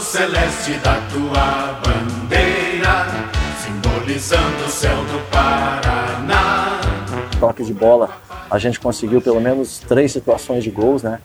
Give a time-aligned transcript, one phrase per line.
[0.00, 3.06] celeste da tua bandeira,
[3.62, 6.80] simbolizando o céu do Paraná.
[7.38, 8.10] Toque de bola,
[8.50, 11.20] a gente conseguiu pelo menos três situações de gols, né?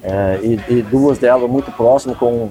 [0.00, 2.50] É, e, e, duas delas muito próximas com,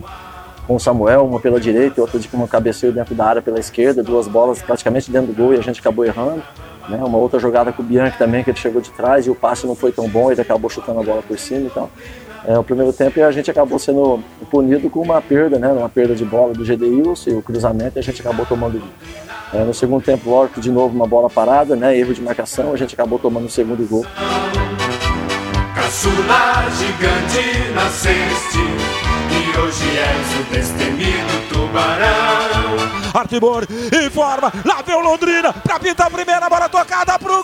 [0.68, 3.60] com o Samuel, uma pela direita e outra de uma cabeceio dentro da área pela
[3.60, 6.44] esquerda, duas bolas praticamente dentro do gol e a gente acabou errando.
[6.90, 6.98] Né?
[6.98, 9.66] Uma outra jogada com o Bianchi também, que ele chegou de trás e o passe
[9.66, 11.68] não foi tão bom, ele acabou chutando a bola por cima.
[11.68, 11.90] Então,
[12.46, 14.22] é, o primeiro tempo a gente acabou sendo
[14.52, 15.70] punido com uma perda, né?
[15.70, 18.82] Uma perda de bola do GDI e o cruzamento e a gente acabou tomando.
[19.54, 21.98] É, no segundo tempo, lógico, de novo uma bola parada, né?
[21.98, 24.06] Erro de marcação, a gente acabou tomando o segundo gol.
[25.76, 28.60] Caçula gigante nasceste
[29.32, 32.64] e hoje és o destemido tubarão.
[33.14, 33.68] Artimor
[34.06, 37.43] informa, lá vem o Londrina pra pintar a primeira bola tocada pro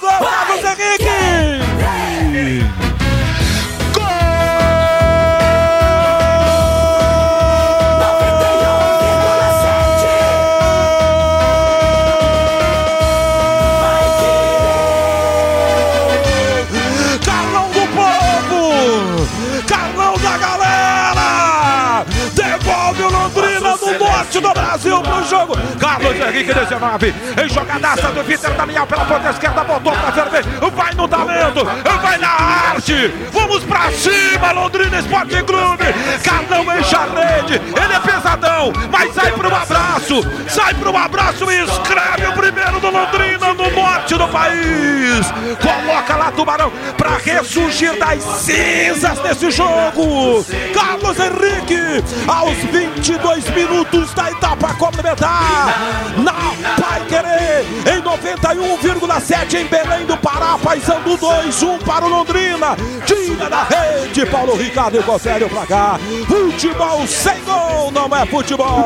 [24.80, 25.58] Brasil pro jogo.
[25.78, 27.14] Carlos Henrique, 19.
[27.44, 30.44] Em jogadaça do Vitor Daniel pela ponta esquerda, botou pra ferver.
[30.74, 31.66] Vai no talento,
[32.02, 33.14] vai na arte.
[33.34, 35.86] Vamos pra cima, Londrina Esporte Clube.
[36.24, 37.56] Carlão enche a rede.
[37.56, 40.22] Ele é pesadão, mas sai pro abraço.
[40.48, 45.28] Sai pro abraço e escreve o primeiro do Londrina no norte do país.
[45.62, 50.46] Coloca lá Tubarão pra ressurgir das cinzas desse jogo.
[50.74, 51.79] Carlos Henrique,
[52.28, 55.74] aos 22 minutos da etapa complementar.
[56.18, 56.34] Na
[56.82, 62.76] Pai Querer, em 91,7 em Belém do Pará, Paisando 2-1 para o Londrina.
[63.06, 66.00] Tira da rede, Paulo Ricardo e Confere pra cá.
[66.28, 68.86] Futebol sem gol não é futebol.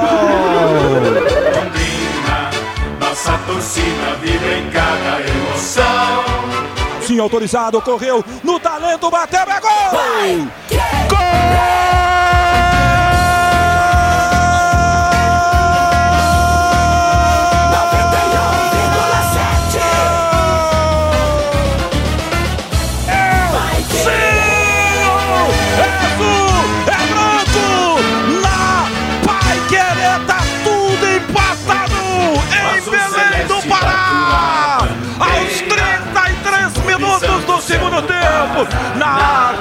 [1.56, 2.50] Londrina,
[3.00, 6.24] nossa torcida vive em cada emoção.
[7.06, 10.50] Sim, autorizado, correu no talento, bateu, é gol!
[11.10, 11.93] Gol!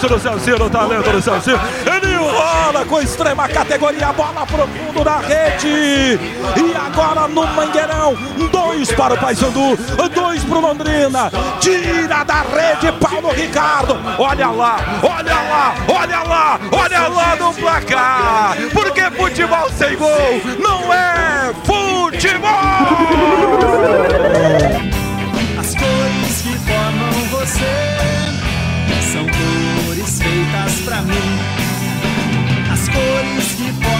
[0.02, 1.60] Do Celcinho, no talento do Celcinho.
[1.86, 6.18] Ele rola com extrema categoria, bola pro fundo da rede.
[6.56, 8.16] E agora no Mangueirão,
[8.50, 9.76] dois para o Paysandu,
[10.12, 11.30] dois para o Londrina.
[11.60, 13.96] Tira da rede, Paulo Ricardo.
[14.18, 18.56] Olha lá, olha lá, olha lá, olha lá no placar.
[18.72, 22.50] Porque futebol sem gol não é futebol.
[25.60, 28.02] As cores que formam você
[29.12, 29.51] são cores
[30.84, 31.14] pra mim.
[32.72, 33.91] As cores que